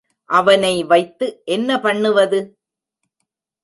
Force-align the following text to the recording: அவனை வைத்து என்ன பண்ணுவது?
அவனை 0.29 0.83
வைத்து 0.83 1.27
என்ன 1.45 1.79
பண்ணுவது? 1.79 2.39